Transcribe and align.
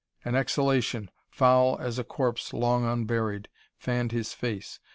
An 0.25 0.33
exhalation, 0.33 1.11
foul 1.29 1.77
as 1.79 1.99
a 1.99 2.03
corpse 2.03 2.53
long 2.53 2.83
unburied, 2.85 3.49
fanned 3.77 4.11
his 4.11 4.33
face. 4.33 4.79